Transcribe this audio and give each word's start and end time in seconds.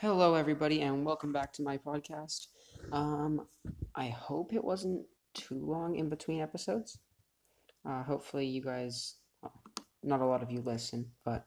Hello, 0.00 0.36
everybody, 0.36 0.82
and 0.82 1.04
welcome 1.04 1.32
back 1.32 1.52
to 1.54 1.62
my 1.64 1.76
podcast. 1.76 2.46
Um, 2.92 3.48
I 3.96 4.10
hope 4.10 4.52
it 4.52 4.62
wasn't 4.62 5.04
too 5.34 5.58
long 5.58 5.96
in 5.96 6.08
between 6.08 6.40
episodes. 6.40 7.00
Uh, 7.84 8.04
hopefully, 8.04 8.46
you 8.46 8.62
guys, 8.62 9.16
not 10.04 10.20
a 10.20 10.24
lot 10.24 10.40
of 10.40 10.52
you 10.52 10.60
listen, 10.60 11.10
but 11.24 11.46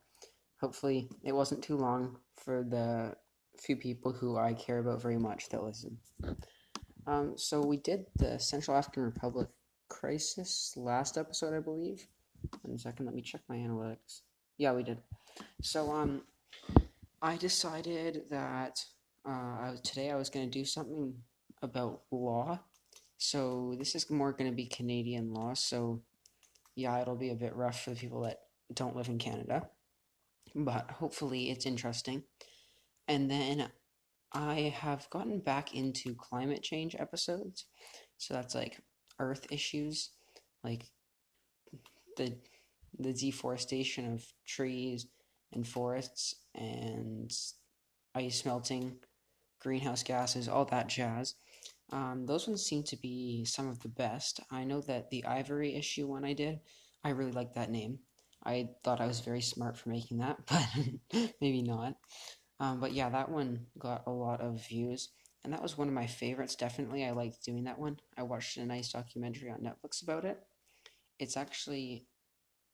hopefully, 0.60 1.08
it 1.24 1.32
wasn't 1.32 1.64
too 1.64 1.78
long 1.78 2.18
for 2.36 2.66
the 2.70 3.16
few 3.58 3.78
people 3.78 4.12
who 4.12 4.38
I 4.38 4.54
care 4.54 4.80
about 4.80 5.02
very 5.02 5.18
much 5.18 5.48
that 5.48 5.64
listen. 5.64 5.98
Um, 7.08 7.38
so, 7.38 7.62
we 7.62 7.78
did 7.78 8.08
the 8.18 8.38
Central 8.38 8.76
African 8.76 9.04
Republic 9.04 9.48
crisis 9.88 10.74
last 10.76 11.18
episode, 11.18 11.56
I 11.56 11.62
believe. 11.62 12.06
One 12.64 12.78
second, 12.78 13.06
let 13.06 13.16
me 13.16 13.22
check 13.22 13.44
my 13.48 13.56
analytics. 13.56 14.24
Yeah, 14.58 14.74
we 14.74 14.84
did. 14.84 14.98
So, 15.62 15.90
um, 15.94 16.24
I 17.22 17.38
decided 17.38 18.24
that 18.32 18.84
uh, 19.28 19.76
today 19.84 20.10
I 20.10 20.16
was 20.16 20.30
going 20.30 20.50
to 20.50 20.60
do 20.60 20.66
something 20.66 21.14
about 21.62 22.02
law. 22.12 22.60
So 23.18 23.76
this 23.78 23.94
is 23.94 24.10
more 24.10 24.34
going 24.34 24.50
to 24.50 24.56
be 24.56 24.66
Canadian 24.66 25.32
law. 25.32 25.54
So 25.54 26.02
yeah, 26.76 27.00
it'll 27.00 27.16
be 27.16 27.30
a 27.30 27.36
bit 27.36 27.56
rough 27.56 27.84
for 27.84 27.92
the 27.92 27.96
people 27.96 28.22
that 28.22 28.40
don't 28.74 28.96
live 28.96 29.10
in 29.10 29.20
Canada, 29.20 29.70
but 30.56 30.90
hopefully 30.90 31.52
it's 31.52 31.66
interesting. 31.66 32.24
And 33.08 33.30
then 33.30 33.70
I 34.34 34.74
have 34.76 35.10
gotten 35.10 35.40
back 35.40 35.76
into 35.76 36.16
climate 36.16 36.64
change 36.64 36.96
episodes. 36.98 37.66
So 38.18 38.34
that's 38.34 38.56
like 38.56 38.82
earth 39.20 39.46
issues, 39.52 40.10
like 40.64 40.86
the 42.18 42.36
the 43.00 43.14
deforestation 43.14 44.14
of 44.14 44.26
trees 44.46 45.08
and 45.54 45.68
forests 45.68 46.36
and 46.56 47.32
ice 48.16 48.46
melting, 48.46 48.98
greenhouse 49.60 50.04
gases, 50.04 50.48
all 50.48 50.66
that 50.66 50.88
jazz. 50.88 51.36
Um, 51.92 52.26
those 52.26 52.48
ones 52.48 52.66
seem 52.66 52.84
to 52.84 52.96
be 52.96 53.46
some 53.46 53.68
of 53.68 53.80
the 53.80 53.90
best. 53.90 54.40
I 54.50 54.64
know 54.64 54.82
that 54.82 55.10
the 55.10 55.26
ivory 55.26 55.76
issue 55.76 56.08
one 56.08 56.26
I 56.26 56.34
did, 56.34 56.60
I 57.04 57.10
really 57.10 57.32
liked 57.32 57.56
that 57.56 57.72
name. 57.72 58.00
I 58.44 58.70
thought 58.84 59.02
I 59.02 59.08
was 59.08 59.20
very 59.20 59.42
smart 59.42 59.78
for 59.78 59.90
making 59.90 60.20
that, 60.20 60.38
but 60.48 61.32
maybe 61.42 61.62
not. 61.62 61.96
Um, 62.60 62.80
but 62.80 62.94
yeah, 62.94 63.10
that 63.10 63.30
one 63.30 63.68
got 63.78 64.04
a 64.08 64.12
lot 64.12 64.42
of 64.42 64.66
views, 64.68 65.10
and 65.44 65.54
that 65.54 65.62
was 65.62 65.78
one 65.78 65.88
of 65.88 65.94
my 65.94 66.08
favorites. 66.08 66.56
Definitely, 66.56 67.06
I 67.06 67.12
liked 67.12 67.44
doing 67.44 67.66
that 67.66 67.80
one. 67.80 68.00
I 68.18 68.24
watched 68.24 68.58
a 68.58 68.66
nice 68.66 68.92
documentary 68.92 69.52
on 69.52 69.60
Netflix 69.60 70.02
about 70.04 70.26
it. 70.26 70.40
It's 71.20 71.38
actually 71.38 72.06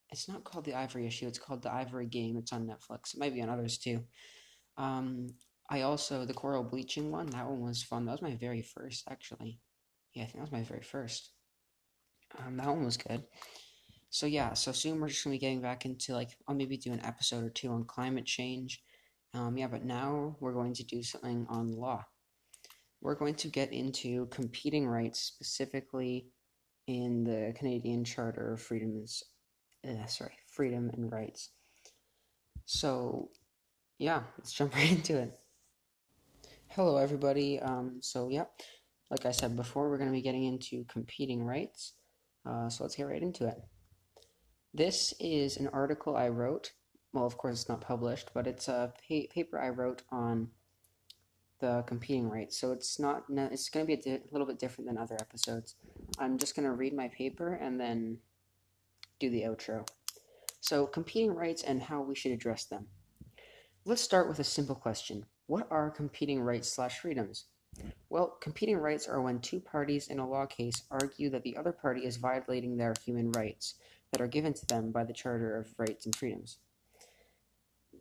it's 0.10 0.28
not 0.28 0.44
called 0.44 0.66
the 0.66 0.74
Ivory 0.74 1.06
Issue. 1.06 1.28
It's 1.28 1.40
called 1.40 1.64
the 1.64 1.74
Ivory 1.74 2.06
Game. 2.06 2.38
It's 2.38 2.54
on 2.54 2.68
Netflix. 2.68 3.14
It 3.14 3.20
might 3.20 3.34
be 3.34 3.42
on 3.42 3.50
others 3.50 3.78
too. 3.78 4.04
Um, 4.78 5.28
I 5.70 5.82
also 5.82 6.26
the 6.26 6.34
coral 6.34 6.64
bleaching 6.64 7.12
one. 7.12 7.28
That 7.28 7.48
one 7.48 7.62
was 7.62 7.84
fun. 7.84 8.06
That 8.06 8.14
was 8.14 8.22
my 8.22 8.36
very 8.36 8.62
first, 8.62 9.04
actually. 9.10 9.60
Yeah, 10.14 10.24
I 10.24 10.26
think 10.28 10.36
that 10.36 10.52
was 10.52 10.52
my 10.52 10.64
very 10.64 10.84
first. 10.84 11.32
Um, 12.40 12.58
that 12.58 12.68
one 12.68 12.86
was 12.86 12.98
good. 12.98 13.24
So 14.10 14.26
yeah, 14.26 14.54
so 14.54 14.72
soon 14.72 15.00
we're 15.00 15.10
just 15.10 15.24
gonna 15.24 15.36
be 15.36 15.40
getting 15.40 15.62
back 15.62 15.86
into 15.86 16.14
like 16.14 16.30
I'll 16.48 16.56
maybe 16.56 16.78
do 16.78 16.94
an 16.94 17.04
episode 17.04 17.44
or 17.44 17.50
two 17.50 17.72
on 17.72 17.84
climate 17.84 18.26
change. 18.26 18.82
Um, 19.34 19.58
yeah, 19.58 19.68
but 19.68 19.84
now 19.84 20.38
we're 20.40 20.54
going 20.54 20.74
to 20.76 20.84
do 20.84 21.04
something 21.04 21.46
on 21.50 21.74
law. 21.74 22.06
We're 23.02 23.16
going 23.16 23.36
to 23.36 23.50
get 23.50 23.74
into 23.74 24.28
competing 24.28 24.88
rights 24.88 25.20
specifically 25.20 26.28
in 26.88 27.26
the 27.26 27.54
Canadian 27.58 28.06
Charter 28.06 28.54
of 28.54 28.62
Freedoms 28.62 29.22
uh, 29.86 30.06
sorry, 30.08 30.34
freedom 30.48 30.90
and 30.94 31.12
rights. 31.12 31.50
So, 32.66 33.30
yeah, 33.98 34.24
let's 34.38 34.54
jump 34.54 34.76
right 34.76 34.92
into 34.92 35.18
it. 35.18 35.40
Hello, 36.70 36.98
everybody. 36.98 37.60
Um, 37.60 37.98
so, 38.02 38.30
yeah, 38.30 38.46
like 39.10 39.26
I 39.26 39.32
said 39.32 39.56
before, 39.56 39.90
we're 39.90 39.98
going 39.98 40.10
to 40.10 40.16
be 40.16 40.22
getting 40.22 40.44
into 40.44 40.86
competing 40.86 41.44
rights. 41.44 41.94
Uh, 42.46 42.70
so, 42.70 42.84
let's 42.84 42.96
get 42.96 43.08
right 43.08 43.22
into 43.22 43.48
it. 43.48 43.62
This 44.74 45.14
is 45.20 45.58
an 45.58 45.70
article 45.70 46.16
I 46.16 46.30
wrote. 46.30 46.74
Well, 47.14 47.26
of 47.26 47.38
course, 47.38 47.62
it's 47.62 47.70
not 47.70 47.82
published, 47.82 48.32
but 48.34 48.48
it's 48.48 48.68
a 48.68 48.94
pa- 49.08 49.34
paper 49.34 49.60
I 49.60 49.70
wrote 49.70 50.04
on 50.12 50.50
the 51.60 51.84
competing 51.88 52.30
rights. 52.30 52.60
So 52.60 52.72
it's 52.72 53.00
not. 53.00 53.24
It's 53.30 53.70
going 53.70 53.86
to 53.86 53.88
be 53.88 54.00
a 54.00 54.02
di- 54.18 54.24
little 54.32 54.48
bit 54.48 54.60
different 54.60 54.88
than 54.88 54.98
other 54.98 55.18
episodes. 55.20 55.76
I'm 56.20 56.38
just 56.38 56.56
going 56.56 56.66
to 56.68 56.74
read 56.74 56.94
my 56.94 57.08
paper 57.10 57.54
and 57.54 57.80
then 57.80 58.20
do 59.20 59.30
the 59.30 59.42
outro. 59.42 59.88
So, 60.60 60.86
competing 60.86 61.34
rights 61.34 61.64
and 61.64 61.82
how 61.82 62.02
we 62.02 62.16
should 62.16 62.32
address 62.32 62.66
them. 62.66 62.88
Let's 63.86 64.02
start 64.02 64.28
with 64.28 64.40
a 64.40 64.44
simple 64.44 64.76
question 64.76 65.26
What 65.46 65.68
are 65.72 65.90
competing 65.90 66.42
rights 66.42 66.74
slash 66.74 67.00
freedoms? 67.00 67.46
Well, 68.10 68.38
competing 68.42 68.78
rights 68.78 69.08
are 69.08 69.22
when 69.22 69.40
two 69.40 69.60
parties 69.60 70.08
in 70.08 70.20
a 70.20 70.28
law 70.28 70.46
case 70.46 70.84
argue 70.90 71.30
that 71.30 71.44
the 71.44 71.56
other 71.56 71.72
party 71.72 72.06
is 72.06 72.18
violating 72.18 72.78
their 72.78 72.94
human 73.06 73.32
rights 73.32 73.76
that 74.12 74.22
are 74.22 74.28
given 74.28 74.54
to 74.54 74.66
them 74.66 74.92
by 74.92 75.04
the 75.04 75.14
Charter 75.14 75.58
of 75.58 75.74
Rights 75.78 76.06
and 76.06 76.16
Freedoms. 76.16 76.58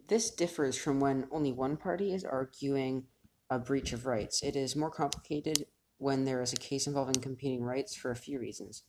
This 0.09 0.31
differs 0.31 0.79
from 0.79 1.01
when 1.01 1.27
only 1.31 1.53
one 1.53 1.77
party 1.77 2.15
is 2.15 2.25
arguing 2.25 3.05
a 3.51 3.59
breach 3.59 3.93
of 3.93 4.07
rights. 4.07 4.43
It 4.43 4.57
is 4.57 4.77
more 4.77 4.91
complicated 4.91 5.67
when 5.99 6.25
there 6.25 6.43
is 6.43 6.53
a 6.53 6.57
case 6.57 6.87
involving 6.87 7.17
competing 7.17 7.63
rights 7.63 7.95
for 7.95 8.11
a 8.11 8.17
few 8.17 8.39
reasons. 8.39 8.83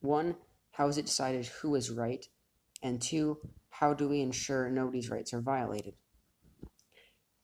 One, 0.00 0.36
how 0.72 0.88
is 0.88 0.98
it 0.98 1.06
decided 1.06 1.46
who 1.46 1.74
is 1.74 1.90
right? 1.90 2.26
And 2.82 3.00
two, 3.00 3.38
how 3.70 3.94
do 3.94 4.08
we 4.08 4.20
ensure 4.20 4.68
nobody's 4.68 5.10
rights 5.10 5.32
are 5.32 5.40
violated? 5.40 5.94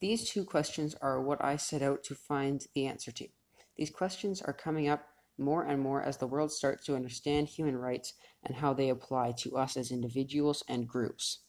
These 0.01 0.31
two 0.31 0.45
questions 0.45 0.95
are 1.01 1.21
what 1.21 1.43
I 1.45 1.57
set 1.57 1.83
out 1.83 2.05
to 2.05 2.15
find 2.15 2.65
the 2.75 2.87
answer 2.87 3.11
to. 3.13 3.29
These 3.77 3.91
questions 3.91 4.41
are 4.43 4.53
coming 4.53 4.89
up 4.89 5.07
more 5.39 5.65
and 5.65 5.81
more 5.81 6.03
as 6.03 6.17
the 6.17 6.27
world 6.27 6.53
starts 6.53 6.85
to 6.87 6.97
understand 6.97 7.49
human 7.49 7.77
rights 7.77 8.15
and 8.45 8.57
how 8.57 8.75
they 8.75 8.89
apply 8.89 9.33
to 9.39 9.57
us 9.57 9.77
as 9.77 9.91
individuals 9.91 10.65
and 10.69 10.89
groups. 10.89 11.41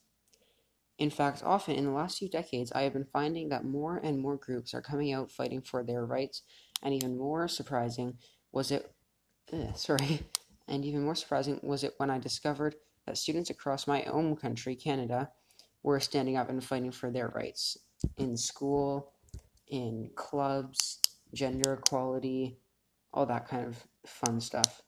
In 0.97 1.09
fact, 1.09 1.41
often 1.43 1.75
in 1.75 1.85
the 1.85 1.91
last 1.91 2.17
few 2.17 2.29
decades, 2.29 2.71
I 2.73 2.81
have 2.81 2.93
been 2.93 3.07
finding 3.11 3.49
that 3.49 3.63
more 3.63 3.97
and 3.97 4.19
more 4.19 4.35
groups 4.35 4.73
are 4.73 4.81
coming 4.81 5.13
out 5.13 5.31
fighting 5.31 5.61
for 5.61 5.83
their 5.83 6.05
rights, 6.05 6.43
and 6.83 6.93
even 6.93 7.17
more 7.17 7.47
surprising 7.47 8.17
was 8.51 8.69
it. 8.69 8.91
Uh, 9.51 9.73
sorry, 9.73 10.21
and 10.69 10.85
even 10.85 11.03
more 11.03 11.15
surprising 11.15 11.59
was 11.63 11.83
it 11.83 11.95
when 11.97 12.09
I 12.09 12.19
discovered 12.19 12.75
that 13.05 13.17
students 13.17 13.49
across 13.49 13.87
my 13.87 14.03
own 14.03 14.35
country, 14.35 14.75
Canada, 14.75 15.31
were 15.83 15.99
standing 15.99 16.37
up 16.37 16.49
and 16.49 16.63
fighting 16.63 16.91
for 16.91 17.09
their 17.09 17.29
rights 17.29 17.77
in 18.17 18.37
school, 18.37 19.13
in 19.67 20.11
clubs, 20.15 20.99
gender 21.33 21.73
equality, 21.73 22.59
all 23.13 23.25
that 23.25 23.47
kind 23.47 23.65
of 23.65 23.83
fun 24.05 24.39
stuff. 24.39 24.83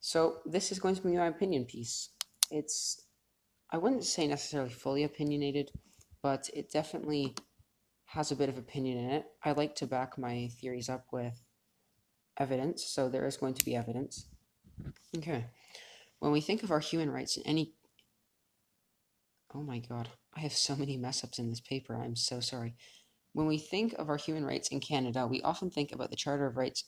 So, 0.00 0.38
this 0.44 0.70
is 0.70 0.78
going 0.78 0.94
to 0.94 1.02
be 1.02 1.16
my 1.16 1.26
opinion 1.26 1.64
piece. 1.64 2.10
It's, 2.50 3.02
I 3.70 3.78
wouldn't 3.78 4.04
say 4.04 4.26
necessarily 4.26 4.70
fully 4.70 5.04
opinionated, 5.04 5.70
but 6.22 6.48
it 6.54 6.70
definitely 6.70 7.34
has 8.06 8.30
a 8.30 8.36
bit 8.36 8.48
of 8.48 8.58
opinion 8.58 8.98
in 8.98 9.10
it. 9.10 9.26
I 9.44 9.52
like 9.52 9.74
to 9.76 9.86
back 9.86 10.16
my 10.16 10.48
theories 10.60 10.88
up 10.88 11.06
with 11.12 11.42
evidence, 12.38 12.84
so 12.84 13.08
there 13.08 13.26
is 13.26 13.36
going 13.36 13.54
to 13.54 13.64
be 13.64 13.76
evidence. 13.76 14.26
Okay. 15.16 15.46
When 16.20 16.32
we 16.32 16.40
think 16.40 16.62
of 16.62 16.70
our 16.70 16.80
human 16.80 17.10
rights 17.10 17.36
in 17.36 17.42
any. 17.44 17.74
Oh 19.54 19.62
my 19.62 19.78
god, 19.78 20.08
I 20.34 20.40
have 20.40 20.52
so 20.52 20.76
many 20.76 20.96
mess 20.96 21.24
ups 21.24 21.38
in 21.38 21.50
this 21.50 21.60
paper. 21.60 21.96
I'm 21.96 22.16
so 22.16 22.40
sorry. 22.40 22.74
When 23.32 23.46
we 23.46 23.58
think 23.58 23.94
of 23.94 24.08
our 24.08 24.16
human 24.16 24.44
rights 24.44 24.68
in 24.68 24.80
Canada, 24.80 25.26
we 25.26 25.42
often 25.42 25.70
think 25.70 25.92
about 25.92 26.10
the 26.10 26.16
Charter 26.16 26.46
of 26.46 26.56
Rights 26.56 26.84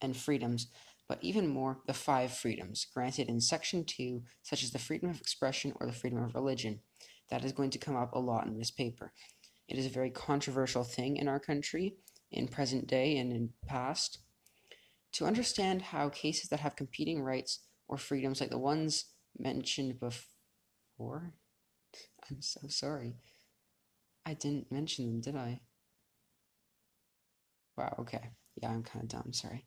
and 0.00 0.16
Freedoms, 0.16 0.68
but 1.08 1.18
even 1.22 1.48
more, 1.48 1.80
the 1.86 1.92
five 1.92 2.32
freedoms 2.32 2.86
granted 2.94 3.28
in 3.28 3.40
Section 3.40 3.84
2, 3.84 4.22
such 4.42 4.62
as 4.62 4.70
the 4.70 4.78
freedom 4.78 5.10
of 5.10 5.20
expression 5.20 5.72
or 5.80 5.86
the 5.86 5.92
freedom 5.92 6.22
of 6.22 6.34
religion. 6.34 6.80
That 7.30 7.44
is 7.44 7.52
going 7.52 7.70
to 7.70 7.78
come 7.78 7.96
up 7.96 8.14
a 8.14 8.18
lot 8.18 8.46
in 8.46 8.58
this 8.58 8.70
paper. 8.70 9.12
It 9.68 9.78
is 9.78 9.86
a 9.86 9.90
very 9.90 10.10
controversial 10.10 10.84
thing 10.84 11.16
in 11.16 11.28
our 11.28 11.40
country, 11.40 11.96
in 12.30 12.48
present 12.48 12.86
day 12.86 13.18
and 13.18 13.32
in 13.32 13.50
past. 13.66 14.18
To 15.14 15.26
understand 15.26 15.82
how 15.82 16.08
cases 16.08 16.48
that 16.50 16.60
have 16.60 16.76
competing 16.76 17.22
rights 17.22 17.60
or 17.88 17.98
freedoms 17.98 18.40
like 18.40 18.50
the 18.50 18.58
ones 18.58 19.06
mentioned 19.38 19.98
before, 19.98 21.34
I'm 22.30 22.40
so 22.40 22.60
sorry. 22.68 23.16
I 24.24 24.34
didn't 24.34 24.70
mention 24.70 25.06
them, 25.06 25.20
did 25.20 25.36
I? 25.36 25.60
Wow, 27.76 27.96
okay. 28.00 28.30
Yeah, 28.62 28.70
I'm 28.70 28.82
kind 28.82 29.02
of 29.02 29.08
dumb, 29.08 29.32
sorry. 29.32 29.66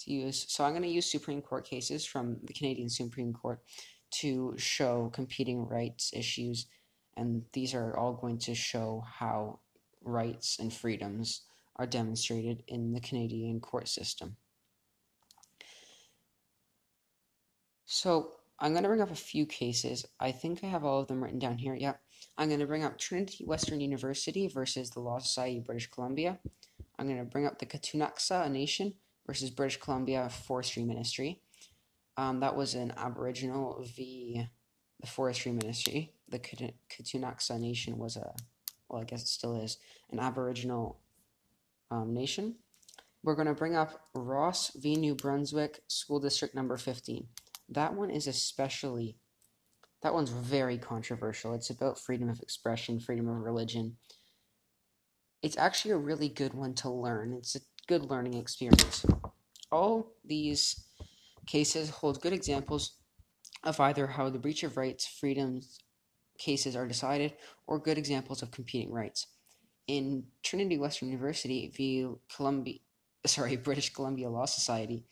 To 0.00 0.12
use, 0.12 0.46
so 0.48 0.64
I'm 0.64 0.72
going 0.72 0.82
to 0.82 0.88
use 0.88 1.10
Supreme 1.10 1.42
Court 1.42 1.66
cases 1.66 2.04
from 2.06 2.38
the 2.44 2.52
Canadian 2.52 2.88
Supreme 2.88 3.32
Court 3.32 3.60
to 4.20 4.54
show 4.56 5.10
competing 5.12 5.66
rights 5.66 6.12
issues, 6.14 6.66
and 7.16 7.42
these 7.52 7.74
are 7.74 7.96
all 7.96 8.12
going 8.12 8.38
to 8.40 8.54
show 8.54 9.02
how 9.18 9.60
rights 10.02 10.58
and 10.60 10.72
freedoms 10.72 11.45
are 11.76 11.86
demonstrated 11.86 12.62
in 12.68 12.92
the 12.92 13.00
Canadian 13.00 13.60
court 13.60 13.88
system. 13.88 14.36
So, 17.84 18.32
I'm 18.58 18.72
going 18.72 18.82
to 18.82 18.88
bring 18.88 19.02
up 19.02 19.10
a 19.10 19.14
few 19.14 19.44
cases. 19.46 20.06
I 20.18 20.32
think 20.32 20.64
I 20.64 20.68
have 20.68 20.84
all 20.84 21.00
of 21.00 21.08
them 21.08 21.22
written 21.22 21.38
down 21.38 21.58
here. 21.58 21.74
Yeah. 21.74 21.94
I'm 22.38 22.48
going 22.48 22.60
to 22.60 22.66
bring 22.66 22.84
up 22.84 22.98
Trinity 22.98 23.44
Western 23.44 23.80
University 23.80 24.48
versus 24.48 24.90
the 24.90 25.00
Law 25.00 25.18
Society 25.18 25.58
of 25.58 25.64
British 25.64 25.90
Columbia. 25.90 26.38
I'm 26.98 27.06
going 27.06 27.18
to 27.18 27.24
bring 27.24 27.46
up 27.46 27.58
the 27.58 27.66
Ktunaxa 27.66 28.50
Nation 28.50 28.94
versus 29.26 29.50
British 29.50 29.78
Columbia 29.78 30.28
Forestry 30.28 30.84
Ministry. 30.84 31.40
Um, 32.16 32.40
that 32.40 32.56
was 32.56 32.74
an 32.74 32.94
Aboriginal 32.96 33.84
v. 33.94 34.46
the 35.00 35.06
Forestry 35.06 35.52
Ministry. 35.52 36.12
The 36.28 36.38
Ktunaxa 36.38 37.60
Nation 37.60 37.98
was 37.98 38.16
a, 38.16 38.34
well, 38.88 39.02
I 39.02 39.04
guess 39.04 39.22
it 39.22 39.28
still 39.28 39.60
is, 39.60 39.78
an 40.10 40.18
Aboriginal 40.18 40.98
um, 41.90 42.12
nation. 42.12 42.56
We're 43.22 43.34
going 43.34 43.48
to 43.48 43.54
bring 43.54 43.74
up 43.74 44.08
Ross 44.14 44.70
v. 44.76 44.96
New 44.96 45.14
Brunswick 45.14 45.80
School 45.88 46.20
District 46.20 46.54
number 46.54 46.76
15. 46.76 47.26
That 47.68 47.94
one 47.94 48.10
is 48.10 48.26
especially, 48.26 49.16
that 50.02 50.14
one's 50.14 50.30
very 50.30 50.78
controversial. 50.78 51.54
It's 51.54 51.70
about 51.70 51.98
freedom 51.98 52.28
of 52.28 52.40
expression, 52.40 53.00
freedom 53.00 53.28
of 53.28 53.42
religion. 53.42 53.96
It's 55.42 55.58
actually 55.58 55.90
a 55.92 55.98
really 55.98 56.28
good 56.28 56.54
one 56.54 56.74
to 56.74 56.90
learn. 56.90 57.32
It's 57.32 57.56
a 57.56 57.60
good 57.88 58.08
learning 58.08 58.34
experience. 58.34 59.04
All 59.72 60.12
these 60.24 60.84
cases 61.46 61.90
hold 61.90 62.20
good 62.20 62.32
examples 62.32 62.92
of 63.64 63.80
either 63.80 64.06
how 64.06 64.30
the 64.30 64.38
breach 64.38 64.62
of 64.62 64.76
rights, 64.76 65.06
freedoms 65.06 65.80
cases 66.38 66.76
are 66.76 66.86
decided, 66.86 67.32
or 67.66 67.78
good 67.78 67.98
examples 67.98 68.42
of 68.42 68.50
competing 68.50 68.92
rights. 68.92 69.26
In 69.86 70.24
Trinity 70.42 70.78
Western 70.78 71.08
University 71.08 71.72
v. 71.76 72.08
Columbia, 72.34 72.78
sorry, 73.24 73.56
British 73.68 73.92
Columbia 73.92 74.28
Law 74.28 74.46
Society, 74.46 75.04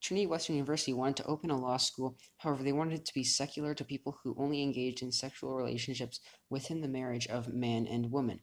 Trinity 0.00 0.26
Western 0.26 0.56
University 0.56 0.92
wanted 0.92 1.16
to 1.16 1.26
open 1.26 1.50
a 1.50 1.58
law 1.58 1.76
school. 1.76 2.16
However, 2.38 2.62
they 2.62 2.72
wanted 2.72 3.00
it 3.00 3.06
to 3.06 3.14
be 3.14 3.24
secular 3.24 3.74
to 3.74 3.84
people 3.84 4.18
who 4.22 4.36
only 4.38 4.62
engaged 4.62 5.02
in 5.02 5.10
sexual 5.10 5.54
relationships 5.54 6.20
within 6.50 6.80
the 6.80 6.88
marriage 6.88 7.26
of 7.26 7.52
man 7.52 7.86
and 7.86 8.12
woman, 8.12 8.40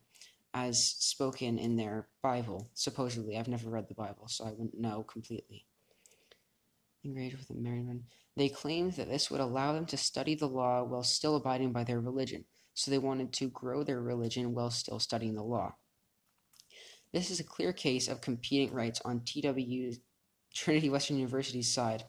as 0.53 0.83
spoken 0.83 1.57
in 1.57 1.75
their 1.75 2.09
Bible. 2.21 2.69
Supposedly, 2.73 3.37
I've 3.37 3.47
never 3.47 3.69
read 3.69 3.87
the 3.87 3.93
Bible, 3.93 4.27
so 4.27 4.45
I 4.45 4.51
wouldn't 4.51 4.79
know 4.79 5.03
completely. 5.03 5.65
Engaged 7.05 7.37
with 7.37 7.49
a 7.49 7.53
married 7.53 7.85
man. 7.85 8.03
They 8.35 8.49
claimed 8.49 8.93
that 8.93 9.09
this 9.09 9.29
would 9.29 9.41
allow 9.41 9.73
them 9.73 9.85
to 9.87 9.97
study 9.97 10.35
the 10.35 10.47
law 10.47 10.83
while 10.83 11.03
still 11.03 11.35
abiding 11.35 11.71
by 11.71 11.83
their 11.83 11.99
religion, 11.99 12.45
so 12.73 12.89
they 12.89 12.97
wanted 12.97 13.31
to 13.33 13.49
grow 13.49 13.83
their 13.83 14.01
religion 14.01 14.53
while 14.53 14.69
still 14.69 14.99
studying 14.99 15.35
the 15.35 15.43
law. 15.43 15.75
This 17.13 17.29
is 17.29 17.39
a 17.39 17.43
clear 17.43 17.73
case 17.73 18.07
of 18.07 18.21
competing 18.21 18.73
rights 18.73 18.99
on 19.05 19.21
TW's 19.21 19.99
Trinity 20.53 20.89
Western 20.89 21.17
University's 21.17 21.71
side. 21.71 22.05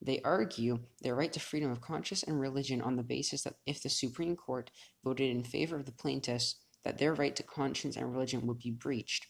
They 0.00 0.20
argue 0.22 0.78
their 1.02 1.14
right 1.14 1.32
to 1.32 1.40
freedom 1.40 1.70
of 1.70 1.80
conscience 1.80 2.22
and 2.22 2.40
religion 2.40 2.80
on 2.80 2.96
the 2.96 3.02
basis 3.02 3.42
that 3.42 3.54
if 3.66 3.82
the 3.82 3.88
Supreme 3.88 4.36
Court 4.36 4.70
voted 5.04 5.30
in 5.30 5.42
favor 5.42 5.76
of 5.76 5.86
the 5.86 5.92
plaintiffs, 5.92 6.56
that 6.84 6.98
their 6.98 7.14
right 7.14 7.34
to 7.34 7.42
conscience 7.42 7.96
and 7.96 8.12
religion 8.12 8.46
would 8.46 8.58
be 8.58 8.70
breached. 8.70 9.26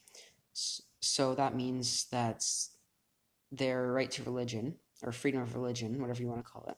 So 1.00 1.34
that 1.34 1.54
means 1.54 2.06
that 2.10 2.44
their 3.50 3.92
right 3.92 4.10
to 4.10 4.24
religion, 4.24 4.74
or 5.02 5.12
freedom 5.12 5.40
of 5.40 5.54
religion, 5.54 6.00
whatever 6.00 6.20
you 6.20 6.28
want 6.28 6.44
to 6.44 6.50
call 6.50 6.66
it, 6.68 6.76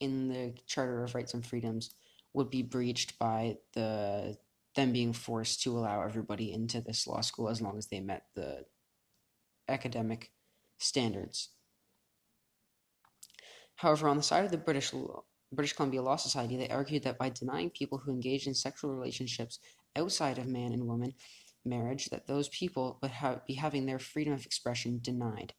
in 0.00 0.28
the 0.28 0.54
Charter 0.66 1.04
of 1.04 1.14
Rights 1.14 1.34
and 1.34 1.46
Freedoms 1.46 1.94
would 2.32 2.50
be 2.50 2.62
breached 2.62 3.18
by 3.18 3.56
the 3.74 4.36
them 4.76 4.92
being 4.92 5.12
forced 5.12 5.62
to 5.62 5.76
allow 5.76 6.02
everybody 6.02 6.52
into 6.52 6.80
this 6.80 7.06
law 7.06 7.20
school 7.20 7.48
as 7.48 7.60
long 7.60 7.76
as 7.76 7.88
they 7.88 7.98
met 7.98 8.26
the 8.36 8.64
academic 9.68 10.30
standards. 10.78 11.48
However, 13.76 14.08
on 14.08 14.16
the 14.16 14.22
side 14.22 14.44
of 14.44 14.52
the 14.52 14.58
British 14.58 14.92
British 15.52 15.72
Columbia 15.72 16.02
Law 16.02 16.16
Society, 16.16 16.56
they 16.56 16.68
argued 16.68 17.02
that 17.02 17.18
by 17.18 17.30
denying 17.30 17.70
people 17.70 17.98
who 17.98 18.12
engage 18.12 18.46
in 18.46 18.54
sexual 18.54 18.94
relationships 18.94 19.58
outside 19.96 20.38
of 20.38 20.46
man 20.46 20.72
and 20.72 20.86
woman 20.86 21.14
marriage, 21.64 22.06
that 22.06 22.26
those 22.26 22.48
people 22.50 22.98
would 23.02 23.10
have, 23.10 23.44
be 23.46 23.54
having 23.54 23.86
their 23.86 23.98
freedom 23.98 24.32
of 24.32 24.46
expression 24.46 25.00
denied. 25.02 25.52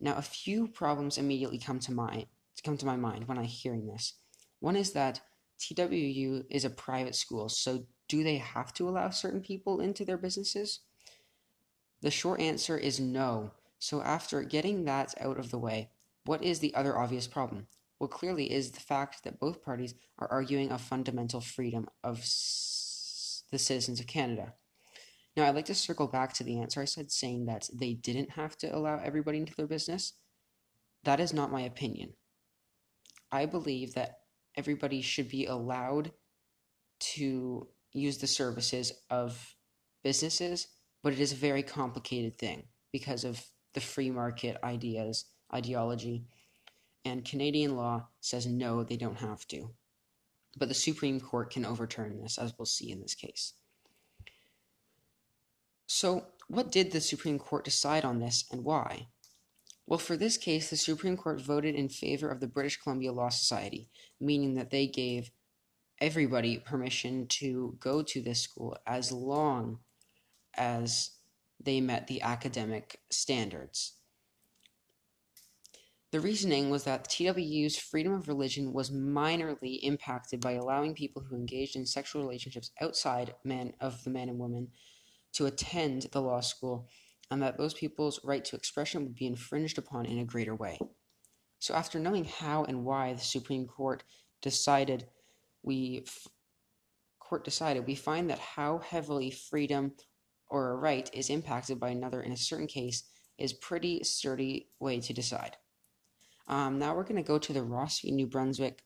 Now, 0.00 0.16
a 0.16 0.22
few 0.22 0.66
problems 0.66 1.16
immediately 1.16 1.58
come 1.58 1.78
to 1.80 1.92
mind 1.92 2.26
come 2.64 2.76
to 2.76 2.86
my 2.86 2.96
mind 2.96 3.28
when 3.28 3.38
I 3.38 3.44
hearing 3.44 3.86
this. 3.86 4.14
One 4.60 4.76
is 4.76 4.92
that 4.92 5.20
TWU 5.58 6.44
is 6.50 6.64
a 6.64 6.70
private 6.70 7.14
school, 7.14 7.48
so 7.48 7.84
do 8.08 8.22
they 8.22 8.38
have 8.38 8.72
to 8.74 8.88
allow 8.88 9.10
certain 9.10 9.40
people 9.40 9.80
into 9.80 10.04
their 10.04 10.16
businesses? 10.16 10.80
The 12.00 12.10
short 12.10 12.40
answer 12.40 12.76
is 12.78 13.00
no. 13.00 13.52
So, 13.78 14.02
after 14.02 14.42
getting 14.42 14.84
that 14.84 15.14
out 15.20 15.38
of 15.38 15.50
the 15.50 15.58
way, 15.58 15.90
what 16.24 16.42
is 16.42 16.60
the 16.60 16.74
other 16.74 16.98
obvious 16.98 17.26
problem? 17.26 17.66
Well, 17.98 18.08
clearly 18.08 18.52
is 18.52 18.70
the 18.70 18.80
fact 18.80 19.24
that 19.24 19.40
both 19.40 19.62
parties 19.62 19.94
are 20.18 20.30
arguing 20.30 20.70
a 20.70 20.78
fundamental 20.78 21.40
freedom 21.40 21.88
of 22.04 22.20
s- 22.20 23.42
the 23.50 23.58
citizens 23.58 24.00
of 24.00 24.06
Canada. 24.06 24.54
Now, 25.36 25.46
I'd 25.46 25.54
like 25.54 25.66
to 25.66 25.74
circle 25.74 26.08
back 26.08 26.32
to 26.34 26.44
the 26.44 26.60
answer 26.60 26.80
I 26.80 26.84
said, 26.84 27.10
saying 27.12 27.46
that 27.46 27.68
they 27.72 27.94
didn't 27.94 28.30
have 28.30 28.56
to 28.58 28.74
allow 28.74 28.98
everybody 28.98 29.38
into 29.38 29.54
their 29.54 29.66
business. 29.66 30.14
That 31.04 31.20
is 31.20 31.32
not 31.32 31.52
my 31.52 31.62
opinion. 31.62 32.14
I 33.30 33.46
believe 33.46 33.94
that 33.94 34.17
everybody 34.58 35.00
should 35.00 35.28
be 35.28 35.46
allowed 35.46 36.10
to 36.98 37.68
use 37.92 38.18
the 38.18 38.26
services 38.26 38.92
of 39.08 39.54
businesses, 40.02 40.66
but 41.02 41.12
it 41.12 41.20
is 41.20 41.32
a 41.32 41.36
very 41.36 41.62
complicated 41.62 42.36
thing 42.36 42.64
because 42.92 43.22
of 43.22 43.40
the 43.74 43.80
free 43.80 44.10
market 44.10 44.56
ideas, 44.64 45.26
ideology, 45.54 46.24
and 47.04 47.24
Canadian 47.24 47.76
law 47.76 48.08
says 48.20 48.46
no, 48.46 48.82
they 48.82 48.96
don't 48.96 49.18
have 49.18 49.46
to. 49.46 49.70
But 50.56 50.68
the 50.68 50.74
Supreme 50.74 51.20
Court 51.20 51.52
can 51.52 51.64
overturn 51.64 52.20
this, 52.20 52.36
as 52.36 52.52
we'll 52.58 52.66
see 52.66 52.90
in 52.90 53.00
this 53.00 53.14
case. 53.14 53.54
So, 55.86 56.26
what 56.48 56.72
did 56.72 56.90
the 56.90 57.00
Supreme 57.00 57.38
Court 57.38 57.64
decide 57.64 58.04
on 58.04 58.18
this 58.18 58.44
and 58.50 58.64
why? 58.64 59.06
Well, 59.88 59.98
for 59.98 60.18
this 60.18 60.36
case, 60.36 60.68
the 60.68 60.76
Supreme 60.76 61.16
Court 61.16 61.40
voted 61.40 61.74
in 61.74 61.88
favor 61.88 62.28
of 62.28 62.40
the 62.40 62.46
British 62.46 62.76
Columbia 62.76 63.10
Law 63.10 63.30
Society, 63.30 63.88
meaning 64.20 64.54
that 64.56 64.68
they 64.70 64.86
gave 64.86 65.30
everybody 65.98 66.58
permission 66.58 67.26
to 67.26 67.74
go 67.80 68.02
to 68.02 68.20
this 68.20 68.42
school 68.42 68.76
as 68.86 69.10
long 69.10 69.78
as 70.52 71.12
they 71.58 71.80
met 71.80 72.06
the 72.06 72.20
academic 72.20 73.00
standards. 73.08 73.94
The 76.10 76.20
reasoning 76.20 76.68
was 76.68 76.84
that 76.84 77.08
TWU's 77.08 77.78
freedom 77.78 78.12
of 78.12 78.28
religion 78.28 78.74
was 78.74 78.90
minorly 78.90 79.78
impacted 79.82 80.42
by 80.42 80.52
allowing 80.52 80.94
people 80.94 81.22
who 81.22 81.34
engaged 81.34 81.76
in 81.76 81.86
sexual 81.86 82.20
relationships 82.20 82.72
outside 82.78 83.36
men 83.42 83.72
of 83.80 84.04
the 84.04 84.10
man 84.10 84.28
and 84.28 84.38
woman 84.38 84.68
to 85.32 85.46
attend 85.46 86.08
the 86.12 86.20
law 86.20 86.40
school, 86.40 86.90
and 87.30 87.42
that 87.42 87.58
those 87.58 87.74
people's 87.74 88.20
right 88.24 88.44
to 88.46 88.56
expression 88.56 89.02
would 89.02 89.14
be 89.14 89.26
infringed 89.26 89.78
upon 89.78 90.06
in 90.06 90.18
a 90.18 90.24
greater 90.24 90.54
way. 90.54 90.78
So, 91.58 91.74
after 91.74 91.98
knowing 91.98 92.24
how 92.24 92.64
and 92.64 92.84
why 92.84 93.12
the 93.12 93.20
Supreme 93.20 93.66
Court 93.66 94.04
decided, 94.42 95.06
we 95.62 96.04
court 97.18 97.44
decided, 97.44 97.86
we 97.86 97.94
find 97.94 98.30
that 98.30 98.38
how 98.38 98.78
heavily 98.78 99.30
freedom 99.30 99.92
or 100.48 100.70
a 100.70 100.76
right 100.76 101.10
is 101.12 101.28
impacted 101.28 101.78
by 101.78 101.90
another 101.90 102.22
in 102.22 102.32
a 102.32 102.36
certain 102.36 102.66
case 102.66 103.02
is 103.36 103.52
pretty 103.52 104.02
sturdy 104.02 104.68
way 104.80 105.00
to 105.00 105.12
decide. 105.12 105.56
Um, 106.48 106.78
now 106.78 106.94
we're 106.94 107.02
going 107.02 107.16
to 107.16 107.22
go 107.22 107.38
to 107.38 107.52
the 107.52 107.62
Ross 107.62 108.00
v. 108.00 108.10
New 108.10 108.26
Brunswick 108.26 108.82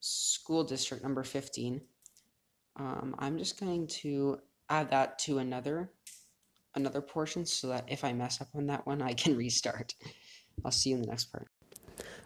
School 0.00 0.64
District 0.64 1.02
number 1.02 1.24
15. 1.24 1.80
Um, 2.76 3.14
I'm 3.18 3.38
just 3.38 3.58
going 3.58 3.86
to 4.02 4.38
add 4.68 4.90
that 4.90 5.18
to 5.20 5.38
another 5.38 5.92
another 6.74 7.00
portion 7.00 7.46
so 7.46 7.68
that 7.68 7.84
if 7.88 8.04
I 8.04 8.12
mess 8.12 8.40
up 8.40 8.48
on 8.54 8.66
that 8.66 8.86
one, 8.86 9.02
I 9.02 9.14
can 9.14 9.36
restart. 9.44 9.94
I'll 10.64 10.70
see 10.70 10.90
you 10.90 10.96
in 10.96 11.02
the 11.02 11.08
next 11.08 11.26
part. 11.26 11.48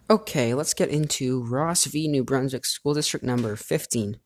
Okay, 0.09 0.55
let's 0.55 0.75
get 0.75 0.89
into 0.89 1.43
Ross 1.45 1.85
v. 1.85 2.07
New 2.07 2.23
Brunswick 2.23 2.65
School 2.65 2.95
District 2.95 3.25
number 3.25 3.57
15. 3.57 4.19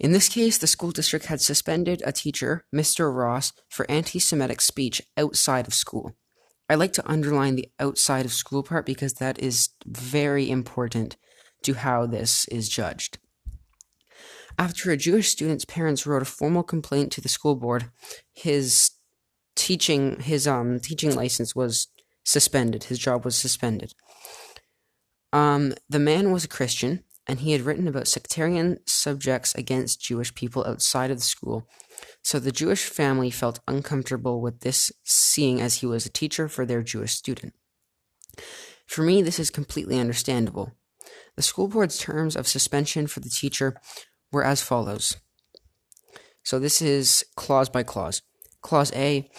In 0.00 0.12
this 0.12 0.28
case, 0.28 0.58
the 0.58 0.66
school 0.66 0.92
district 0.92 1.26
had 1.26 1.40
suspended 1.40 2.02
a 2.04 2.12
teacher, 2.12 2.64
Mr. 2.74 3.12
Ross, 3.12 3.52
for 3.68 3.88
anti 3.90 4.18
Semitic 4.18 4.60
speech 4.60 5.02
outside 5.16 5.66
of 5.66 5.74
school. 5.74 6.12
I 6.68 6.76
like 6.76 6.92
to 6.94 7.10
underline 7.10 7.56
the 7.56 7.68
outside 7.80 8.24
of 8.24 8.32
school 8.32 8.62
part 8.62 8.86
because 8.86 9.14
that 9.14 9.38
is 9.40 9.70
very 9.86 10.50
important 10.50 11.16
to 11.62 11.74
how 11.74 12.06
this 12.06 12.46
is 12.48 12.68
judged. 12.68 13.18
After 14.58 14.90
a 14.90 14.96
Jewish 14.96 15.28
student's 15.28 15.64
parents 15.64 16.04
wrote 16.04 16.22
a 16.22 16.26
formal 16.26 16.64
complaint 16.64 17.12
to 17.12 17.20
the 17.20 17.28
school 17.28 17.54
board, 17.54 17.90
his 18.34 18.90
teaching 19.54 20.20
his 20.20 20.46
um 20.46 20.80
teaching 20.80 21.14
license 21.14 21.54
was 21.54 21.88
suspended. 22.24 22.84
His 22.84 22.98
job 22.98 23.24
was 23.24 23.36
suspended. 23.36 23.94
Um, 25.32 25.74
the 25.88 25.98
man 25.98 26.32
was 26.32 26.44
a 26.44 26.48
Christian, 26.48 27.04
and 27.26 27.40
he 27.40 27.52
had 27.52 27.60
written 27.60 27.86
about 27.86 28.08
sectarian 28.08 28.78
subjects 28.86 29.54
against 29.54 30.00
Jewish 30.00 30.34
people 30.34 30.64
outside 30.64 31.10
of 31.10 31.18
the 31.18 31.22
school. 31.22 31.68
So 32.24 32.38
the 32.38 32.52
Jewish 32.52 32.84
family 32.84 33.30
felt 33.30 33.60
uncomfortable 33.68 34.40
with 34.40 34.60
this, 34.60 34.90
seeing 35.04 35.60
as 35.60 35.76
he 35.76 35.86
was 35.86 36.06
a 36.06 36.10
teacher 36.10 36.48
for 36.48 36.64
their 36.64 36.82
Jewish 36.82 37.12
student. 37.12 37.54
For 38.86 39.02
me, 39.02 39.22
this 39.22 39.38
is 39.38 39.50
completely 39.50 39.98
understandable. 39.98 40.72
The 41.36 41.42
school 41.42 41.68
board's 41.68 41.98
terms 41.98 42.36
of 42.36 42.48
suspension 42.48 43.06
for 43.06 43.20
the 43.20 43.28
teacher 43.28 43.76
were 44.32 44.44
as 44.44 44.62
follows. 44.62 45.16
So 46.42 46.58
this 46.58 46.80
is 46.80 47.24
clause 47.36 47.68
by 47.68 47.82
clause. 47.82 48.22
Clause 48.62 48.92
A 48.94 49.30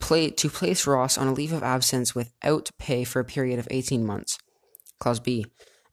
play, 0.00 0.30
to 0.30 0.48
place 0.48 0.86
Ross 0.86 1.16
on 1.16 1.28
a 1.28 1.32
leave 1.32 1.52
of 1.52 1.62
absence 1.62 2.14
without 2.14 2.70
pay 2.78 3.04
for 3.04 3.20
a 3.20 3.24
period 3.24 3.58
of 3.58 3.68
18 3.70 4.04
months. 4.04 4.38
Clause 4.98 5.20
B 5.20 5.46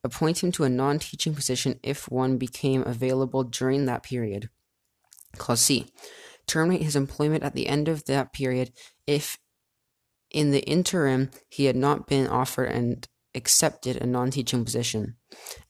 appoint 0.03 0.43
him 0.43 0.51
to 0.53 0.63
a 0.63 0.69
non 0.69 0.99
teaching 0.99 1.35
position 1.35 1.79
if 1.83 2.09
one 2.09 2.37
became 2.37 2.83
available 2.83 3.43
during 3.43 3.85
that 3.85 4.03
period. 4.03 4.49
Clause 5.37 5.61
C 5.61 5.85
terminate 6.47 6.81
his 6.81 6.95
employment 6.95 7.43
at 7.43 7.53
the 7.53 7.67
end 7.67 7.87
of 7.87 8.05
that 8.05 8.33
period 8.33 8.71
if 9.05 9.37
in 10.31 10.51
the 10.51 10.63
interim 10.63 11.29
he 11.49 11.65
had 11.65 11.75
not 11.75 12.07
been 12.07 12.27
offered 12.27 12.71
and 12.71 13.07
accepted 13.35 13.97
a 13.97 14.05
non 14.05 14.31
teaching 14.31 14.65
position. 14.65 15.15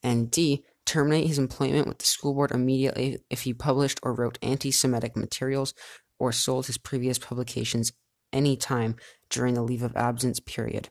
And 0.01 0.31
D 0.31 0.63
terminate 0.87 1.27
his 1.27 1.37
employment 1.37 1.87
with 1.87 1.99
the 1.99 2.05
school 2.05 2.33
board 2.33 2.51
immediately 2.51 3.19
if 3.29 3.41
he 3.41 3.53
published 3.53 3.99
or 4.01 4.13
wrote 4.13 4.39
anti 4.41 4.71
Semitic 4.71 5.15
materials 5.15 5.73
or 6.17 6.31
sold 6.31 6.65
his 6.65 6.77
previous 6.77 7.19
publications 7.19 7.91
any 8.33 8.57
time 8.57 8.95
during 9.29 9.53
the 9.53 9.61
leave 9.61 9.83
of 9.83 9.95
absence 9.95 10.39
period, 10.39 10.89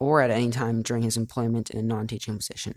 or 0.00 0.22
at 0.22 0.30
any 0.30 0.50
time 0.50 0.82
during 0.82 1.02
his 1.02 1.16
employment 1.16 1.70
in 1.70 1.78
a 1.78 1.82
non 1.82 2.06
teaching 2.06 2.36
position. 2.36 2.76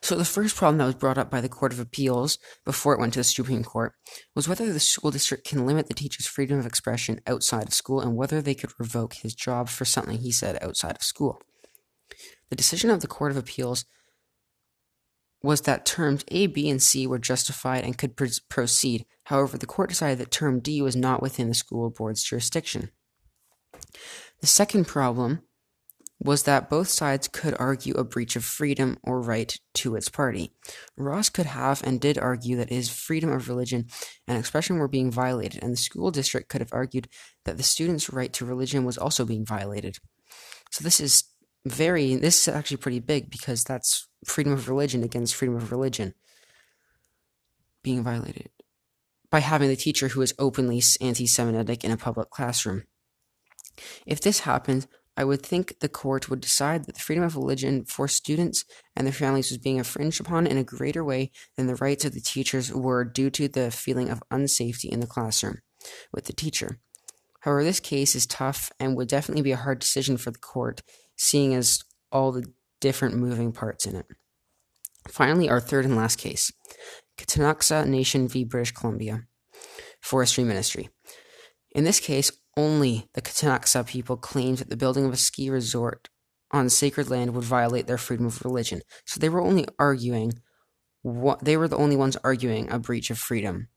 So, 0.00 0.16
the 0.16 0.24
first 0.24 0.56
problem 0.56 0.78
that 0.78 0.86
was 0.86 0.94
brought 0.96 1.18
up 1.18 1.30
by 1.30 1.40
the 1.40 1.48
Court 1.48 1.72
of 1.72 1.78
Appeals 1.78 2.38
before 2.64 2.92
it 2.92 2.98
went 2.98 3.12
to 3.12 3.20
the 3.20 3.24
Supreme 3.24 3.62
Court 3.62 3.92
was 4.34 4.48
whether 4.48 4.72
the 4.72 4.80
school 4.80 5.12
district 5.12 5.46
can 5.46 5.64
limit 5.64 5.86
the 5.86 5.94
teacher's 5.94 6.26
freedom 6.26 6.58
of 6.58 6.66
expression 6.66 7.20
outside 7.26 7.68
of 7.68 7.74
school 7.74 8.00
and 8.00 8.16
whether 8.16 8.42
they 8.42 8.54
could 8.54 8.72
revoke 8.80 9.14
his 9.14 9.34
job 9.34 9.68
for 9.68 9.84
something 9.84 10.18
he 10.18 10.32
said 10.32 10.58
outside 10.60 10.96
of 10.96 11.04
school. 11.04 11.40
The 12.50 12.56
decision 12.56 12.90
of 12.90 13.00
the 13.00 13.06
Court 13.06 13.30
of 13.30 13.36
Appeals 13.36 13.84
was 15.42 15.62
that 15.62 15.84
terms 15.84 16.24
A, 16.28 16.46
B, 16.46 16.70
and 16.70 16.82
C 16.82 17.06
were 17.06 17.18
justified 17.18 17.84
and 17.84 17.98
could 17.98 18.16
pr- 18.16 18.26
proceed. 18.48 19.04
However, 19.24 19.58
the 19.58 19.66
court 19.66 19.90
decided 19.90 20.18
that 20.18 20.30
term 20.30 20.60
D 20.60 20.82
was 20.82 20.96
not 20.96 21.22
within 21.22 21.48
the 21.48 21.54
school 21.54 21.90
board's 21.90 22.22
jurisdiction. 22.22 22.90
The 24.40 24.46
second 24.46 24.86
problem 24.86 25.42
was 26.24 26.44
that 26.44 26.70
both 26.70 26.88
sides 26.88 27.26
could 27.26 27.54
argue 27.58 27.94
a 27.94 28.04
breach 28.04 28.36
of 28.36 28.44
freedom 28.44 28.96
or 29.02 29.20
right 29.20 29.58
to 29.74 29.96
its 29.96 30.08
party. 30.08 30.52
Ross 30.96 31.28
could 31.28 31.46
have 31.46 31.82
and 31.82 32.00
did 32.00 32.16
argue 32.16 32.56
that 32.56 32.70
his 32.70 32.88
freedom 32.88 33.32
of 33.32 33.48
religion 33.48 33.86
and 34.28 34.38
expression 34.38 34.78
were 34.78 34.88
being 34.88 35.10
violated, 35.10 35.62
and 35.62 35.72
the 35.72 35.76
school 35.76 36.10
district 36.12 36.48
could 36.48 36.60
have 36.60 36.72
argued 36.72 37.08
that 37.44 37.56
the 37.56 37.62
student's 37.62 38.10
right 38.10 38.32
to 38.34 38.44
religion 38.44 38.84
was 38.84 38.98
also 38.98 39.24
being 39.24 39.44
violated. 39.44 39.98
So 40.70 40.84
this 40.84 41.00
is 41.00 41.24
very 41.64 42.16
this 42.16 42.46
is 42.46 42.54
actually 42.54 42.76
pretty 42.78 43.00
big 43.00 43.30
because 43.30 43.64
that's 43.64 44.08
freedom 44.24 44.52
of 44.52 44.68
religion 44.68 45.02
against 45.02 45.34
freedom 45.34 45.56
of 45.56 45.72
religion 45.72 46.14
being 47.82 48.02
violated 48.02 48.50
by 49.30 49.40
having 49.40 49.68
the 49.68 49.76
teacher 49.76 50.08
who 50.08 50.22
is 50.22 50.34
openly 50.38 50.80
anti-Semitic 51.00 51.84
in 51.84 51.90
a 51.90 51.96
public 51.96 52.30
classroom. 52.30 52.84
If 54.06 54.20
this 54.20 54.40
happened, 54.40 54.86
I 55.16 55.24
would 55.24 55.42
think 55.42 55.80
the 55.80 55.88
court 55.88 56.30
would 56.30 56.40
decide 56.40 56.84
that 56.84 56.94
the 56.94 57.00
freedom 57.00 57.24
of 57.24 57.36
religion 57.36 57.84
for 57.84 58.08
students 58.08 58.64
and 58.96 59.06
their 59.06 59.12
families 59.12 59.50
was 59.50 59.58
being 59.58 59.76
infringed 59.76 60.20
upon 60.20 60.46
in 60.46 60.56
a 60.56 60.64
greater 60.64 61.04
way 61.04 61.30
than 61.56 61.66
the 61.66 61.76
rights 61.76 62.04
of 62.04 62.14
the 62.14 62.20
teachers 62.20 62.72
were 62.72 63.04
due 63.04 63.30
to 63.30 63.48
the 63.48 63.70
feeling 63.70 64.08
of 64.08 64.22
unsafety 64.30 64.90
in 64.90 65.00
the 65.00 65.06
classroom 65.06 65.58
with 66.12 66.26
the 66.26 66.32
teacher. 66.32 66.78
However, 67.40 67.64
this 67.64 67.80
case 67.80 68.14
is 68.14 68.26
tough 68.26 68.70
and 68.78 68.96
would 68.96 69.08
definitely 69.08 69.42
be 69.42 69.52
a 69.52 69.56
hard 69.56 69.80
decision 69.80 70.16
for 70.16 70.30
the 70.30 70.38
court, 70.38 70.82
seeing 71.16 71.54
as 71.54 71.82
all 72.10 72.32
the 72.32 72.52
different 72.82 73.14
moving 73.14 73.52
parts 73.52 73.86
in 73.86 73.96
it. 73.96 74.06
Finally, 75.08 75.48
our 75.48 75.60
third 75.60 75.86
and 75.86 75.96
last 75.96 76.18
case 76.18 76.52
Ktunaxa 77.16 77.86
Nation 77.86 78.28
v. 78.28 78.44
British 78.44 78.72
Columbia 78.72 79.22
Forestry 80.02 80.44
Ministry. 80.44 80.90
In 81.74 81.84
this 81.84 82.00
case, 82.00 82.30
only 82.56 83.08
the 83.14 83.22
Ktunaxa 83.22 83.86
people 83.86 84.16
claimed 84.16 84.58
that 84.58 84.68
the 84.68 84.76
building 84.76 85.06
of 85.06 85.12
a 85.12 85.16
ski 85.16 85.48
resort 85.48 86.08
on 86.50 86.68
sacred 86.68 87.08
land 87.08 87.34
would 87.34 87.44
violate 87.44 87.86
their 87.86 87.96
freedom 87.96 88.26
of 88.26 88.44
religion. 88.44 88.82
So 89.06 89.18
they 89.18 89.30
were 89.30 89.40
only 89.40 89.64
arguing 89.78 90.34
what 91.00 91.44
they 91.44 91.56
were 91.56 91.68
the 91.68 91.78
only 91.78 91.96
ones 91.96 92.16
arguing 92.22 92.70
a 92.70 92.78
breach 92.78 93.10
of 93.10 93.18
freedom 93.18 93.68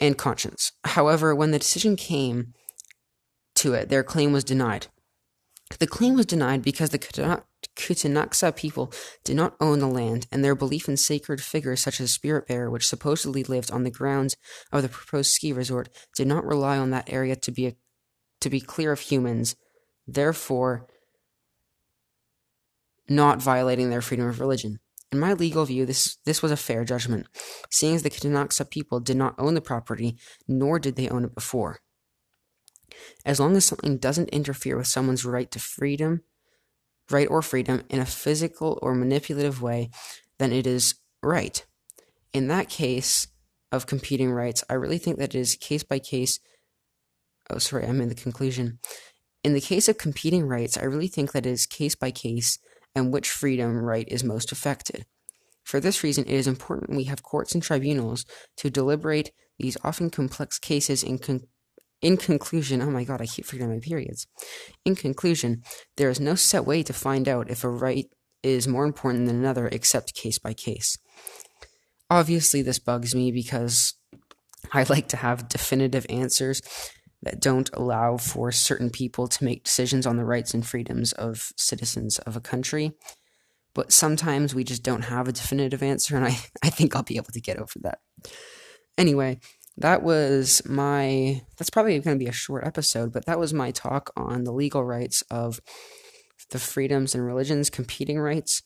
and 0.00 0.18
conscience. 0.18 0.72
However, 0.84 1.34
when 1.34 1.52
the 1.52 1.58
decision 1.58 1.96
came 1.96 2.54
to 3.56 3.74
it, 3.74 3.88
their 3.88 4.02
claim 4.02 4.32
was 4.32 4.44
denied. 4.44 4.88
The 5.78 5.86
claim 5.86 6.14
was 6.14 6.26
denied 6.26 6.62
because 6.62 6.90
the 6.90 6.98
Ktunaxa 6.98 8.54
people 8.54 8.92
did 9.24 9.36
not 9.36 9.56
own 9.60 9.80
the 9.80 9.88
land, 9.88 10.26
and 10.30 10.44
their 10.44 10.54
belief 10.54 10.88
in 10.88 10.96
sacred 10.96 11.40
figures 11.40 11.80
such 11.80 12.00
as 12.00 12.12
Spirit 12.12 12.46
Bear, 12.46 12.70
which 12.70 12.86
supposedly 12.86 13.42
lived 13.42 13.70
on 13.70 13.82
the 13.82 13.90
grounds 13.90 14.36
of 14.72 14.82
the 14.82 14.88
proposed 14.88 15.32
ski 15.32 15.52
resort, 15.52 15.88
did 16.16 16.28
not 16.28 16.46
rely 16.46 16.78
on 16.78 16.90
that 16.90 17.12
area 17.12 17.34
to 17.36 17.50
be 17.50 17.66
a, 17.66 17.76
to 18.40 18.48
be 18.48 18.60
clear 18.60 18.92
of 18.92 19.00
humans, 19.00 19.56
therefore 20.06 20.86
not 23.08 23.42
violating 23.42 23.90
their 23.90 24.02
freedom 24.02 24.28
of 24.28 24.40
religion. 24.40 24.78
In 25.12 25.18
my 25.18 25.32
legal 25.32 25.64
view, 25.64 25.84
this 25.84 26.16
this 26.24 26.42
was 26.42 26.52
a 26.52 26.56
fair 26.56 26.84
judgment, 26.84 27.26
seeing 27.70 27.96
as 27.96 28.02
the 28.02 28.10
Ktunaxa 28.10 28.70
people 28.70 29.00
did 29.00 29.16
not 29.16 29.34
own 29.38 29.54
the 29.54 29.60
property, 29.60 30.16
nor 30.48 30.78
did 30.78 30.96
they 30.96 31.08
own 31.08 31.24
it 31.24 31.34
before. 31.34 31.80
As 33.24 33.40
long 33.40 33.56
as 33.56 33.64
something 33.64 33.98
doesn't 33.98 34.30
interfere 34.30 34.76
with 34.76 34.86
someone's 34.86 35.24
right 35.24 35.50
to 35.50 35.58
freedom, 35.58 36.22
right 37.10 37.28
or 37.28 37.42
freedom 37.42 37.82
in 37.88 38.00
a 38.00 38.06
physical 38.06 38.78
or 38.82 38.94
manipulative 38.94 39.62
way, 39.62 39.90
then 40.38 40.52
it 40.52 40.66
is 40.66 40.94
right. 41.22 41.64
In 42.32 42.48
that 42.48 42.68
case 42.68 43.28
of 43.72 43.86
competing 43.86 44.30
rights, 44.30 44.64
I 44.68 44.74
really 44.74 44.98
think 44.98 45.18
that 45.18 45.34
it 45.34 45.38
is 45.38 45.56
case 45.56 45.82
by 45.82 45.98
case. 45.98 46.40
Oh, 47.50 47.58
sorry, 47.58 47.86
I'm 47.86 48.00
in 48.00 48.08
the 48.08 48.14
conclusion. 48.14 48.78
In 49.42 49.54
the 49.54 49.60
case 49.60 49.88
of 49.88 49.98
competing 49.98 50.46
rights, 50.46 50.76
I 50.76 50.84
really 50.84 51.08
think 51.08 51.32
that 51.32 51.46
it 51.46 51.50
is 51.50 51.66
case 51.66 51.94
by 51.94 52.10
case 52.10 52.58
and 52.94 53.12
which 53.12 53.30
freedom 53.30 53.76
right 53.76 54.08
is 54.08 54.24
most 54.24 54.50
affected. 54.50 55.06
For 55.62 55.80
this 55.80 56.02
reason, 56.02 56.24
it 56.24 56.32
is 56.32 56.46
important 56.46 56.96
we 56.96 57.04
have 57.04 57.22
courts 57.22 57.54
and 57.54 57.62
tribunals 57.62 58.24
to 58.56 58.70
deliberate 58.70 59.32
these 59.58 59.76
often 59.82 60.10
complex 60.10 60.58
cases 60.58 61.02
in 61.02 61.18
con- 61.18 61.46
in 62.06 62.16
conclusion, 62.16 62.80
oh 62.80 62.90
my 62.90 63.02
god, 63.02 63.20
I 63.20 63.26
keep 63.26 63.46
forgetting 63.46 63.74
my 63.74 63.80
periods. 63.80 64.28
In 64.84 64.94
conclusion, 64.94 65.64
there 65.96 66.08
is 66.08 66.20
no 66.20 66.36
set 66.36 66.64
way 66.64 66.84
to 66.84 66.92
find 66.92 67.28
out 67.28 67.50
if 67.50 67.64
a 67.64 67.68
right 67.68 68.06
is 68.44 68.68
more 68.68 68.84
important 68.84 69.26
than 69.26 69.34
another 69.34 69.66
except 69.66 70.14
case 70.14 70.38
by 70.38 70.54
case. 70.54 70.96
Obviously, 72.08 72.62
this 72.62 72.78
bugs 72.78 73.12
me 73.12 73.32
because 73.32 73.94
I 74.72 74.84
like 74.84 75.08
to 75.08 75.16
have 75.16 75.48
definitive 75.48 76.06
answers 76.08 76.62
that 77.22 77.40
don't 77.40 77.70
allow 77.72 78.18
for 78.18 78.52
certain 78.52 78.90
people 78.90 79.26
to 79.26 79.44
make 79.44 79.64
decisions 79.64 80.06
on 80.06 80.16
the 80.16 80.24
rights 80.24 80.54
and 80.54 80.64
freedoms 80.64 81.10
of 81.14 81.50
citizens 81.56 82.20
of 82.20 82.36
a 82.36 82.40
country. 82.40 82.92
But 83.74 83.92
sometimes 83.92 84.54
we 84.54 84.62
just 84.62 84.84
don't 84.84 85.06
have 85.06 85.26
a 85.26 85.32
definitive 85.32 85.82
answer, 85.82 86.14
and 86.14 86.24
I, 86.24 86.38
I 86.62 86.70
think 86.70 86.94
I'll 86.94 87.02
be 87.02 87.16
able 87.16 87.32
to 87.32 87.40
get 87.40 87.58
over 87.58 87.80
that. 87.80 87.98
Anyway, 88.96 89.40
that 89.78 90.02
was 90.02 90.62
my 90.66 91.42
that's 91.58 91.70
probably 91.70 91.98
going 91.98 92.18
to 92.18 92.24
be 92.24 92.28
a 92.28 92.32
short 92.32 92.66
episode 92.66 93.12
but 93.12 93.26
that 93.26 93.38
was 93.38 93.52
my 93.52 93.70
talk 93.70 94.10
on 94.16 94.44
the 94.44 94.52
legal 94.52 94.82
rights 94.84 95.22
of 95.30 95.60
the 96.50 96.58
freedoms 96.58 97.14
and 97.14 97.24
religions 97.24 97.70
competing 97.70 98.18
rights. 98.18 98.62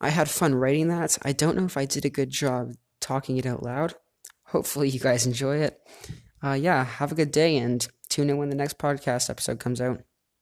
I 0.00 0.10
had 0.10 0.30
fun 0.30 0.54
writing 0.54 0.88
that. 0.88 1.18
I 1.22 1.32
don't 1.32 1.56
know 1.56 1.64
if 1.64 1.76
i 1.76 1.84
did 1.84 2.04
a 2.04 2.10
good 2.10 2.30
job 2.30 2.72
talking 3.00 3.36
it 3.36 3.46
out 3.46 3.62
loud. 3.62 3.94
Hopefully 4.46 4.88
you 4.88 4.98
guys 4.98 5.26
enjoy 5.26 5.58
it. 5.58 5.78
Uh, 6.42 6.52
yeah 6.52 6.84
have 6.84 7.12
a 7.12 7.14
good 7.14 7.30
day 7.30 7.56
and 7.58 7.86
tune 8.08 8.30
in 8.30 8.38
when 8.38 8.48
the 8.48 8.56
next 8.56 8.78
podcast 8.78 9.28
episode 9.28 9.60
comes 9.60 9.80
out 9.80 10.02